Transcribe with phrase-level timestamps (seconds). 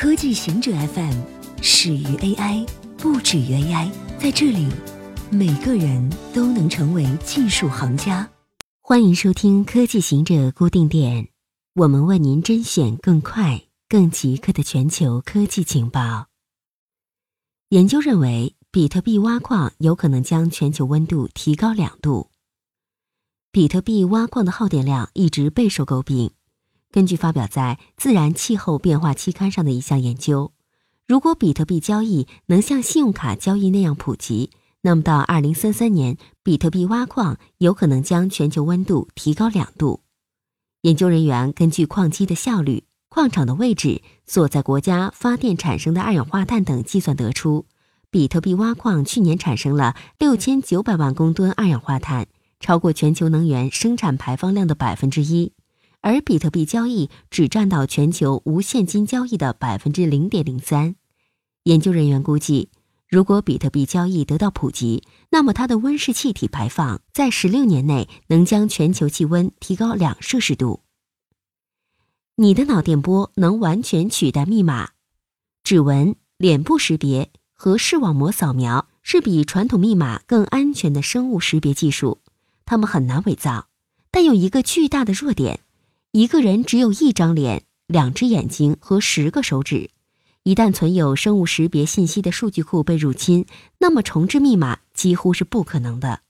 [0.00, 1.12] 科技行者 FM
[1.60, 2.66] 始于 AI，
[2.96, 3.90] 不止于 AI。
[4.18, 4.66] 在这里，
[5.30, 8.26] 每个人都能成为技术行家。
[8.80, 11.28] 欢迎收听科技行者固定点，
[11.74, 16.28] 我们为您甄选更快、更即刻的全球科技情报。
[17.68, 22.30] 研究认为，比特币挖矿有可能将全球温度提高两度。
[23.52, 26.30] 比特币挖矿的耗电量一直备受诟病。
[26.92, 30.52] 根据发表在《自然气候变化》期刊上的一项研究，
[31.06, 34.50] 如果比特币交易能像信用卡交易那样普及，
[34.82, 40.00] 那么到2033年，比特币挖矿有可能将全球温度提高两度。
[40.82, 47.66] 研究人员根据矿机的效率、矿场的位置、所在国家发电产生的二氧化碳等计算得出，
[48.10, 52.26] 比特币挖矿去年产生了6900万公吨二氧化碳，
[52.58, 55.52] 超过全球能源生产排放量的百分之一。
[56.00, 60.96] 而比特币交易只占到全球无现金交易的百分之零点零三。
[61.64, 62.70] 研究人员估计，
[63.08, 70.80] 如果比特币交易得到普及，那么它的温室气体排放在十六年内能将全球气温提高两摄氏度。
[72.36, 74.92] 你的脑电波能完全取代密码？
[75.62, 82.22] 指纹、脸部识别和视网膜扫描是比传统密码更安全的生物识别技术，
[82.64, 83.68] 它们很难伪造，
[84.10, 85.60] 但有一个巨大的弱点。
[86.12, 89.90] 一个人只有一张脸、两只眼睛和十个手指。
[90.42, 93.46] 一旦存有生物识别信息的数据库被入侵，
[93.78, 96.22] 那么重置密码几乎是不可能的。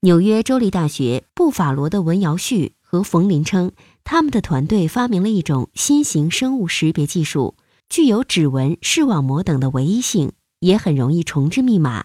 [0.00, 3.72] 纽约州立大学布法罗的文尧旭和冯林称，
[4.04, 7.54] 他们的团队发明了一种新型生物识别技术，
[7.88, 12.04] 具有指纹、视网膜等的唯一性，也很容易重置密码。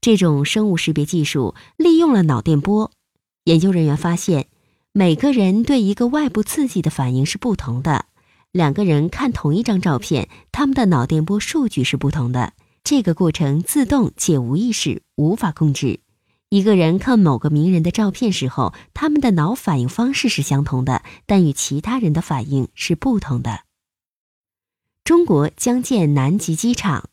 [0.00, 2.92] 这种生物识别技术利用了脑电波。
[3.46, 4.46] 研究人员发现。
[4.92, 8.06] 每个人对一个外部刺激的反应是不同的。
[8.50, 12.54] 两个人看同一张照片，他们的脑电波数据是不同的。
[12.82, 16.00] 这个过程自动且无意识，无法控制。
[16.48, 23.60] 一个人看某个名人的照片时候，他们的脑反应方式是相同的，但与其他人的反应是不同的。
[25.04, 27.10] 中国将建南极机场。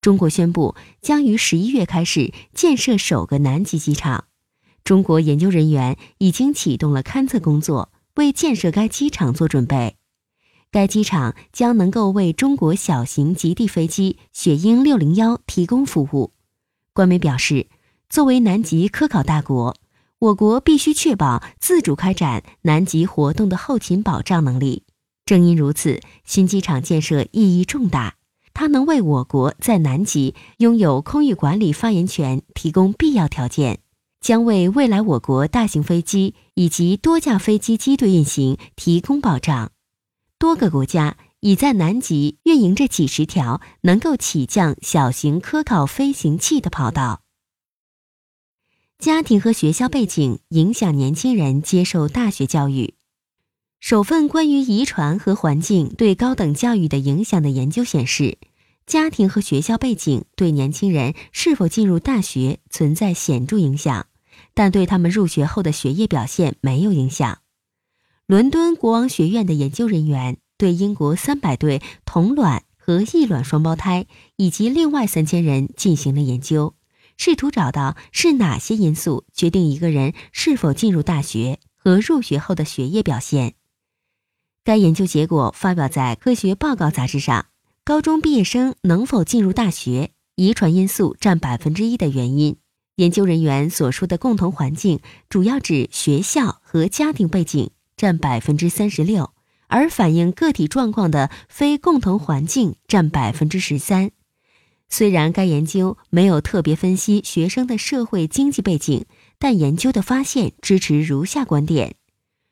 [0.00, 4.24] 中国宣布将于十一月开始建设首个南极机场。
[4.88, 9.96] 中国研究人员已经启动了勘测工作，为建设该机场做准备。
[10.70, 16.32] 该机场将能够为中国小型极地飞机雪鹰六零幺提供服务。
[16.94, 17.66] 官媒表示，
[18.08, 19.76] 作为南极科考大国，
[20.20, 24.84] 我国必须确保自主开展南极活动的后勤保障能力。
[25.26, 28.14] 正因如此，新机场建设意义重大，
[28.54, 33.80] 它能为我国在南极拥有空域管理发言权提供必要条件。
[34.20, 39.72] 将为未来我国大型飞机以及多架飞机机队运行提供保障。
[40.38, 47.22] 多个国家已在南极运营着几十条能够起降小型科考飞行器的跑道。
[48.98, 52.94] 家庭和学校背景影响年轻人接受大学教育。
[53.80, 58.38] 首份关于遗传和环境对高等教育的影响的研究显示。
[58.88, 64.06] 家庭和学校背景对年轻人是否进入大学存在显著影响，
[64.54, 67.40] 但对他们入学后的学业表现没有影响。
[68.26, 74.06] 伦敦国王学院的研究人员对英国三百对同卵和异卵双胞胎
[74.36, 76.74] 以及另外三千人进行了研究，
[77.18, 83.52] 试图找到是哪些因素决定一个人是否进入大学和入学后的学业表现。
[84.64, 87.44] 该研究结果发表在《科学报告》杂志上。
[87.88, 92.58] 高中毕业生能否进入大学，遗传因素占百分之一的原因。
[92.96, 95.00] 研究人员所说的共同环境，
[95.30, 99.30] 主要指学校和家庭背景，占百分之三十六，
[99.68, 104.10] 而反映个体状况的非共同环境占百分之十三。
[104.90, 109.06] 虽然该研究没有特别分析学生的社会经济背景，
[109.38, 111.94] 但研究的发现支持如下观点：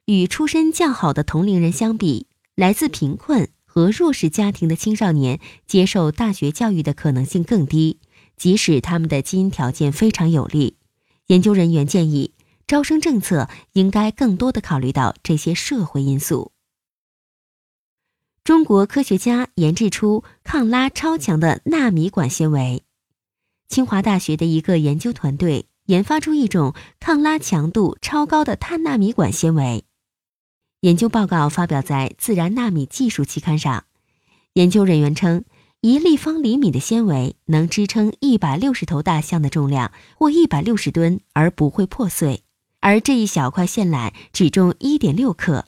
[0.07, 3.51] 与出身较好的同龄人相比，来自贫困。
[3.77, 8.01] 和弱势家庭的青少年接受大学教育的可能性更低，
[8.35, 10.79] 即使他们的基因条件非常有利。
[11.27, 12.33] 研究人员建议，
[12.67, 16.53] 招生政策应该更多的考虑到这些社会因素。
[18.43, 22.83] 中国科学家研制出抗拉超强的纳米管纤维。
[23.69, 29.85] 清华大学的一个研究团队研发出一种抗拉强度超高的碳纳米管纤维。
[30.87, 33.87] 研究报告发表在《自然纳米技术》期刊上。
[34.53, 35.45] 研究人员称，
[35.81, 42.45] 一立方厘米的纤维能支撑一百六十头大象的重量或一百六十吨而不会破碎，
[42.79, 45.65] 而这一小块线缆只重一点六克。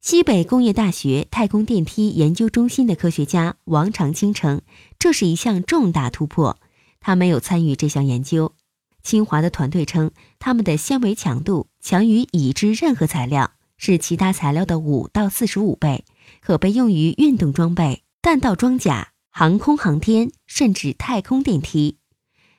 [0.00, 4.62] 西北工业大学太空电梯研究中心的科学家王长青称，
[5.00, 6.58] 这是一项重大突破。
[7.00, 8.52] 他没有参与这项研究。
[9.02, 16.04] 清华的团队称，他们的纤维强度强于已知任何材料，是其他材料的五到四十五倍，
[16.40, 21.98] 可被用于运动装备、弹道装甲、航空航天，甚至太空电梯。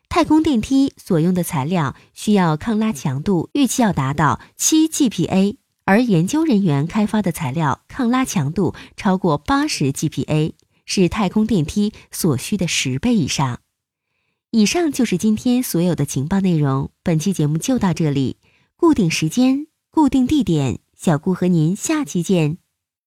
[0.08, 5.58] 太空电梯所用的材料需要抗拉强度，预期要达到七 GPa。
[5.88, 10.54] 而研究人员开发的材料抗拉强度超过八十 GPa，
[10.86, 13.60] 是太空电梯所需的十倍以上。
[14.50, 16.90] 以上就是今天所有的情报内容。
[17.04, 18.38] 本期节目就到这里，
[18.76, 22.65] 固定时间，固定地点，小顾和您下期见。